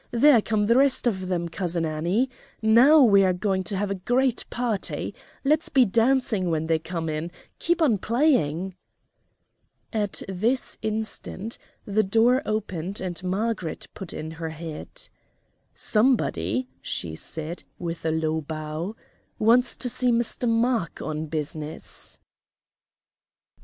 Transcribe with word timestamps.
There 0.09 0.41
come 0.41 0.63
the 0.63 0.75
rest 0.79 1.05
of 1.05 1.27
them, 1.27 1.47
Cousin 1.47 1.85
Annie. 1.85 2.27
Now 2.59 3.03
we 3.03 3.23
are 3.23 3.33
going 3.33 3.61
to 3.65 3.77
have 3.77 3.91
a 3.91 4.01
great 4.01 4.45
party! 4.49 5.13
Let's 5.43 5.69
be 5.69 5.85
dancing 5.85 6.49
when 6.49 6.65
they 6.65 6.79
come 6.79 7.07
in; 7.07 7.29
keep 7.59 7.83
on 7.83 7.99
playing!" 7.99 8.73
At 9.93 10.23
this 10.27 10.79
instant 10.81 11.59
the 11.85 12.01
door 12.01 12.41
opened 12.47 12.99
and 12.99 13.23
Margaret 13.23 13.85
put 13.93 14.11
in 14.11 14.31
her 14.31 14.49
head. 14.49 15.07
"Somebody," 15.75 16.67
she 16.81 17.13
said, 17.13 17.63
with 17.77 18.03
a 18.03 18.09
low 18.11 18.41
bow, 18.41 18.95
"wants 19.37 19.77
to 19.77 19.87
see 19.87 20.09
Mr. 20.11 20.49
Mark 20.49 20.99
on 20.99 21.27
business." 21.27 22.17